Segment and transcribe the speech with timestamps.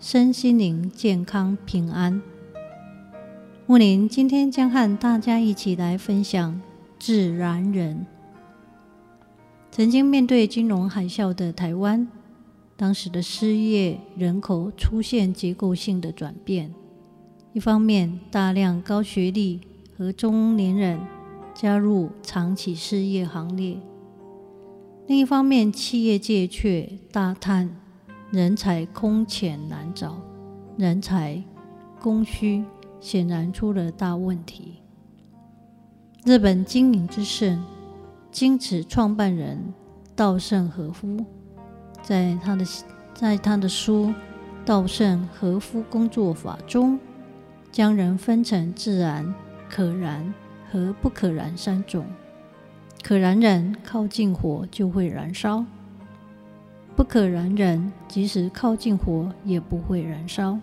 [0.00, 2.22] 身心灵健康平安。
[3.66, 6.60] 木林今天将和大家一起来分享
[7.00, 8.06] 自然人。
[9.72, 12.06] 曾经面对金融海啸的台湾，
[12.76, 16.72] 当时的失业人口出现结构性的转变。
[17.52, 19.60] 一方面，大量高学历
[19.96, 21.00] 和中年人
[21.52, 23.76] 加入长期失业行列。
[25.08, 27.76] 另一方面，企业界却大叹
[28.30, 30.20] 人才空前难找，
[30.76, 31.42] 人才
[31.98, 32.62] 供需
[33.00, 34.82] 显然出了大问题。
[36.26, 37.64] 日本经营之圣
[38.30, 39.72] 京瓷创办人
[40.14, 41.24] 稻盛和夫，
[42.02, 42.64] 在他的
[43.14, 44.06] 在他的书
[44.66, 47.00] 《稻盛和夫工作法》中，
[47.72, 49.34] 将人分成自然、
[49.70, 50.34] 可燃
[50.70, 52.04] 和不可燃三种。
[53.02, 55.64] 可燃人靠近火就会燃烧，
[56.98, 60.58] 不可燃人即使靠近火也不会燃烧。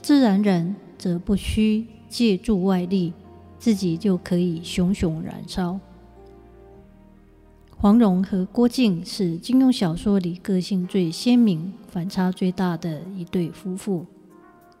[0.00, 3.12] 自然人则不需借助外力，
[3.58, 5.78] 自己就可以熊熊燃烧。
[7.76, 14.06] 黄蓉和郭靖是金庸小说里个性最鲜明、反差最大的一对夫妇。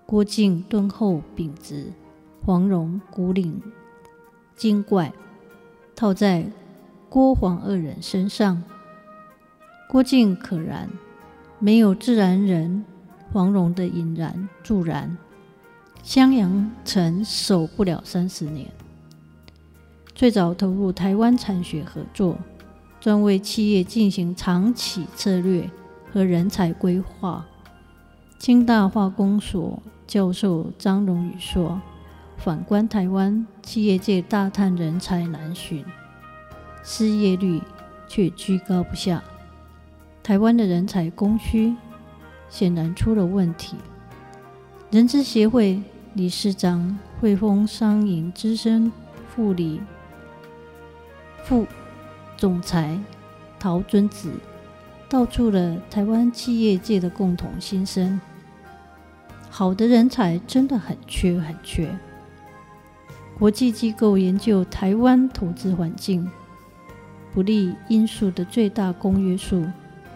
[0.06, 1.92] 郭靖敦厚秉直，
[2.46, 3.60] 黄蓉古灵
[4.56, 5.12] 精怪，
[5.94, 6.50] 套在。
[7.10, 8.62] 郭黄二人身上，
[9.88, 10.86] 郭靖可燃，
[11.58, 12.84] 没有自然人
[13.32, 15.16] 黄蓉的引燃助燃，
[16.02, 18.70] 襄阳城守不了三十年。
[20.14, 22.36] 最早投入台湾产学合作，
[23.00, 25.70] 专为企业进行长期策略
[26.12, 27.46] 和人才规划。
[28.38, 31.80] 清大化工所教授张荣宇说
[32.36, 35.82] ：“反观台湾，企业界大叹人才难寻。”
[36.84, 37.62] 失业率
[38.06, 39.22] 却居高不下，
[40.28, 41.74] 台湾的人才供需
[42.50, 43.78] 显然出了问题。
[44.90, 48.92] 人资协会理事长、汇丰商银资深
[49.30, 49.80] 副理
[51.42, 51.66] 副
[52.36, 53.00] 总裁
[53.58, 54.30] 陶尊子
[55.08, 58.20] 道出了台湾企业界的共同心声：
[59.48, 61.88] 好的人才真的很缺很缺。
[63.38, 66.30] 国际机构研究台湾投资环境。
[67.32, 69.64] 不利因素的最大公约数，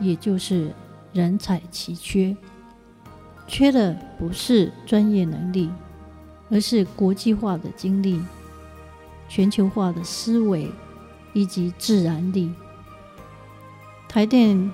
[0.01, 0.73] 也就是
[1.13, 2.37] 人才奇缺。
[3.47, 5.71] 缺的不是专业能力，
[6.51, 8.21] 而是国际化的经历、
[9.29, 10.71] 全球化的思维
[11.33, 12.53] 以及自然力。
[14.09, 14.71] 台电、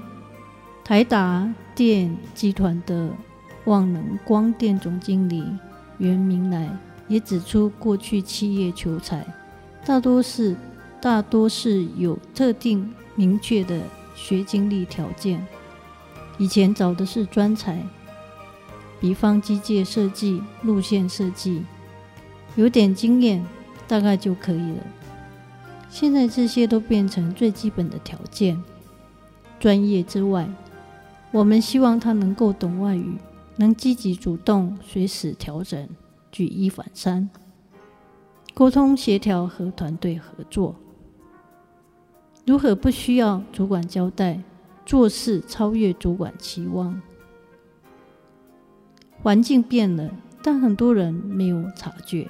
[0.85, 3.11] 台达电集团的
[3.65, 5.45] 旺能光电总经理
[5.99, 6.69] 袁明来
[7.09, 9.27] 也指出，过去企业求才
[9.85, 10.57] 大多是。
[11.01, 13.81] 大多是有特定明确的
[14.21, 15.47] 学经历条件，
[16.39, 17.81] 以前找的是专才，
[19.01, 21.65] 比方机械设计、路线设计，
[22.57, 23.47] 有点经验
[23.87, 24.83] 大概就可以了。
[25.89, 28.61] 现在这些都变成最基本的条件。
[29.61, 30.49] 专业之外，
[31.31, 33.17] 我们希望他能够懂外语，
[33.57, 35.89] 能积极主动、随时调整、
[36.33, 37.31] 举一反三、
[38.53, 40.75] 沟通协调和团队合作。
[42.49, 44.43] 如何不需要主管交代，
[44.87, 46.99] 做事超越主管期望？
[49.23, 50.11] 环境变了，
[50.43, 52.27] 但很多人没有察觉，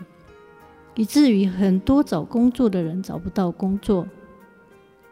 [0.96, 4.08] 以至于很多找工作的人找不到工作，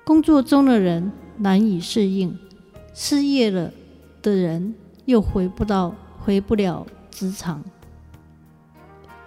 [0.05, 2.37] 工作中的人难以适应，
[2.93, 3.71] 失业了
[4.21, 4.75] 的人
[5.05, 7.63] 又回不到，回不了职场。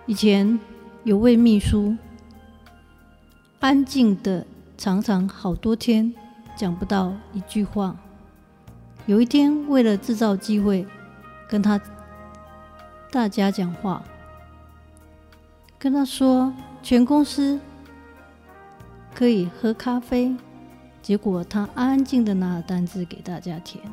[0.05, 0.59] 以前
[1.05, 1.95] 有位秘书，
[3.61, 4.45] 安静的。
[4.79, 6.13] 常常好多天
[6.55, 7.97] 讲不到一句话。
[9.07, 10.87] 有一天，为了制造机会
[11.49, 11.77] 跟他
[13.11, 14.01] 大家讲话，
[15.77, 17.59] 跟他说全公司
[19.13, 20.33] 可以喝咖啡，
[21.01, 23.83] 结果他安安静的拿了单子给大家填。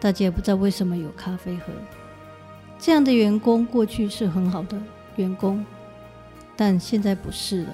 [0.00, 1.64] 大家也不知道为什么有咖啡喝。
[2.78, 4.80] 这样的员工过去是很好的
[5.16, 5.62] 员工，
[6.56, 7.70] 但现在不是了。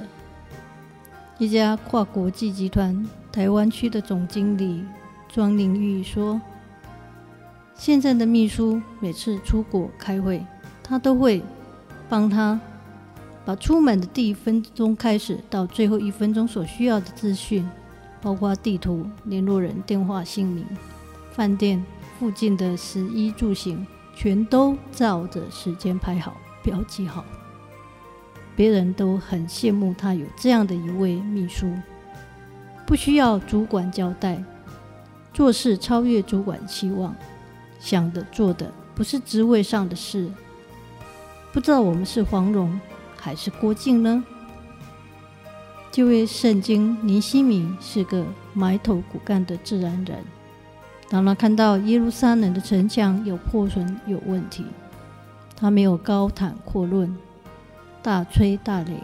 [1.39, 4.83] 一家跨国际集团台湾区的总经理
[5.29, 6.41] 庄玲玉说
[7.77, 10.43] ：“现在的秘书每次出国开会，
[10.83, 11.43] 他都会
[12.09, 12.59] 帮他
[13.45, 17.69] 把出门的第一分钟开始到最后一分钟所需要的资讯，
[18.23, 20.65] 包括地图、联络人、电话、姓名、
[21.33, 21.85] 饭店
[22.19, 27.23] 附近的食衣住行，全都照着时间排好、标记好。
[28.57, 31.71] 别人都很羡慕他有这样的一位秘书，
[32.87, 34.43] 不需要主管交代，
[35.35, 37.15] 做事超越主管期望，
[37.79, 40.31] 想的做的不是职位上的事。
[41.53, 42.81] 不知道我们是黄蓉
[43.17, 44.25] 还是郭靖呢？
[45.91, 48.25] 这位圣经尼西米是个
[48.55, 50.19] 埋头苦干的自然人，
[51.09, 54.65] 当他看到耶路撒冷的城墙有破损有问题，
[55.55, 57.15] 他没有高谈阔论。
[58.07, 59.01] 大吹大擂，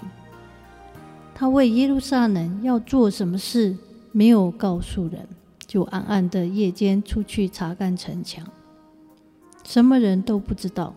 [1.34, 3.76] 他为耶路撒冷要做什么事
[4.12, 5.26] 没有告诉人，
[5.66, 8.46] 就暗暗的夜间出去查看城墙，
[9.64, 10.94] 什么人都不知道。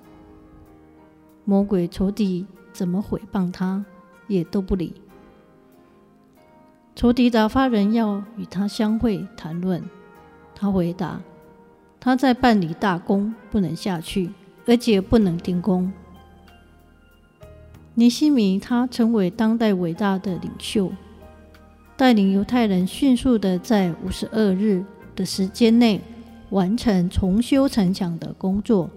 [1.45, 3.83] 魔鬼仇敌怎么毁谤他，
[4.27, 5.01] 也都不理。
[6.95, 9.83] 仇敌打发人要与他相会谈论，
[10.53, 11.19] 他回答：
[11.99, 14.29] 他在办理大功，不能下去，
[14.67, 15.91] 而且不能停工。
[17.97, 20.91] 尼西米，他成为当代伟大的领袖，
[21.95, 24.83] 带领犹太人迅速的在五十二日
[25.15, 26.01] 的时间内
[26.49, 28.89] 完成重修城墙的工作。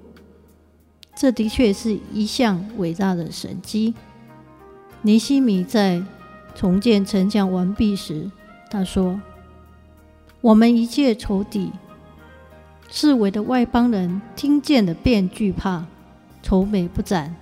[1.15, 3.95] 这的确是一项伟大的神迹。
[5.03, 6.03] 尼西米在
[6.57, 8.29] 重建城墙完毕时，
[8.69, 9.21] 他说
[10.43, 11.71] ：“我们一切仇敌、
[12.91, 15.87] 四围的外邦人听见了便惧怕，
[16.43, 17.37] 愁眉不展。”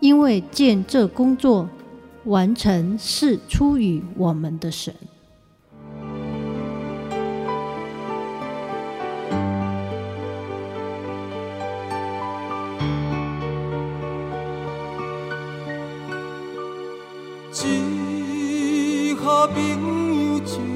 [0.00, 1.68] 因为见这工作
[2.24, 4.94] 完成是出于我们的神。
[19.06, 20.75] 一个朋友就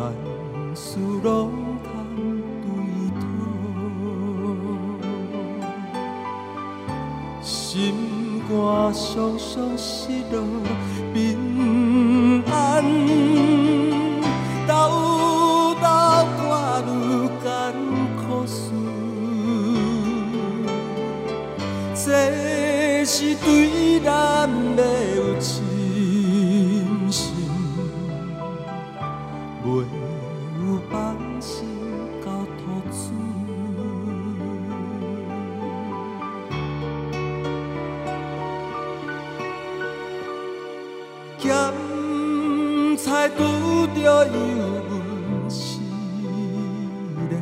[0.00, 0.14] 万
[0.74, 1.52] 事拢
[1.84, 1.90] 通
[2.62, 2.66] 对
[3.20, 3.22] 讨，
[7.42, 8.50] 心肝
[8.94, 10.40] 伤伤失落
[11.12, 11.18] 平
[12.50, 12.82] 安，
[14.66, 14.70] 斗
[15.74, 15.86] 斗
[16.38, 16.48] 挂
[16.80, 16.88] 虑
[17.44, 17.46] 艰
[18.16, 18.56] 苦事。
[21.94, 22.08] 这
[23.04, 23.69] 是对
[41.40, 41.50] 咸
[42.98, 43.38] 菜拄
[43.94, 44.32] 着油
[44.90, 45.80] 温试
[47.30, 47.32] 炼，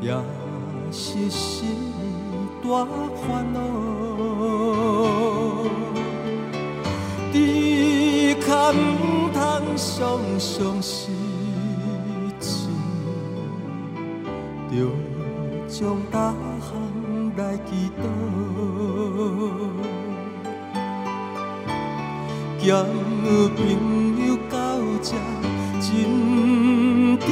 [0.00, 0.10] 也
[0.90, 1.76] 是心。
[2.62, 2.84] 大
[3.14, 3.60] 烦恼，
[7.32, 7.34] 只
[8.40, 8.74] 可唔
[9.32, 9.38] 通
[9.76, 11.14] 伤伤心
[12.40, 12.70] 情，
[14.68, 14.74] 着
[15.68, 16.66] 将大项
[17.36, 18.02] 来祈祷，
[22.66, 24.56] 交朋友到
[25.00, 25.14] 这
[25.80, 25.86] 珍
[27.16, 27.30] 重，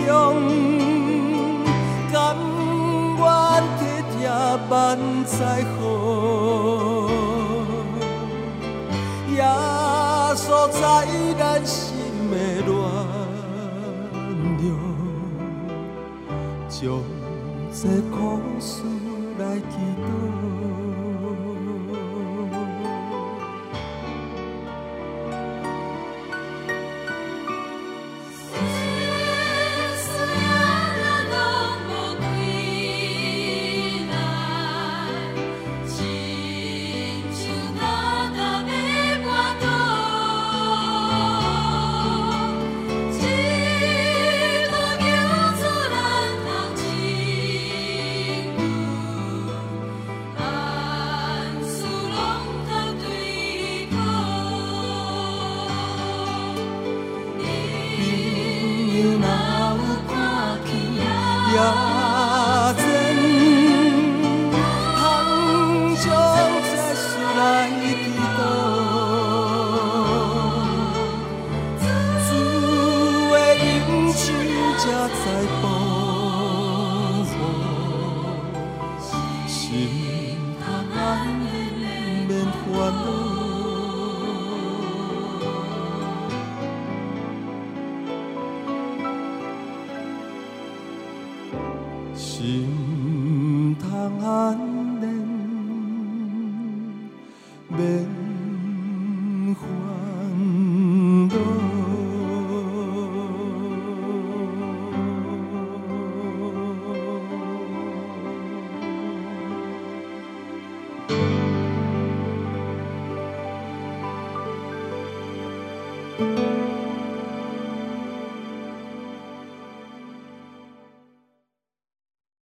[2.12, 2.14] 甘
[3.18, 3.20] 愿。
[4.70, 5.82] 万载好，
[9.34, 9.42] 耶
[10.36, 10.80] 稣在
[11.38, 11.96] 咱心
[12.30, 12.72] 的暖
[14.62, 14.64] 融，
[16.68, 16.78] 将
[17.72, 18.14] 这苦
[18.60, 18.70] 事